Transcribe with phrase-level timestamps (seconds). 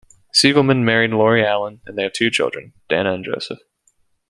[0.33, 3.59] Siegelman married Lori Allen, and they have two children, Dana and Joseph.